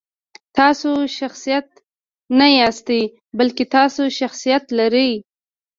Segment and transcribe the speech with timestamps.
[0.57, 1.67] تاسو شخصیت
[2.39, 3.01] نه یاستئ،
[3.37, 5.11] بلکې تاسو شخصیت لرئ.